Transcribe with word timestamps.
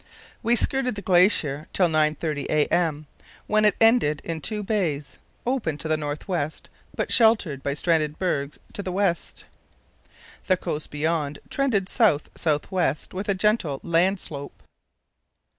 We 0.41 0.55
skirted 0.55 0.95
the 0.95 1.03
glacier 1.03 1.67
till 1.73 1.85
9.30 1.87 2.45
a.m., 2.45 3.05
when 3.45 3.65
it 3.65 3.75
ended 3.79 4.19
in 4.25 4.41
two 4.41 4.63
bays, 4.63 5.19
open 5.45 5.77
to 5.77 5.87
the 5.87 5.95
north 5.95 6.27
west 6.27 6.71
but 6.95 7.11
sheltered 7.13 7.61
by 7.61 7.75
stranded 7.75 8.17
bergs 8.17 8.57
to 8.73 8.81
the 8.81 8.91
west. 8.91 9.45
The 10.47 10.57
coast 10.57 10.89
beyond 10.89 11.37
trended 11.51 11.87
south 11.87 12.31
south 12.35 12.71
west 12.71 13.13
with 13.13 13.29
a 13.29 13.35
gentle 13.35 13.79
land 13.83 14.19
slope. 14.19 14.63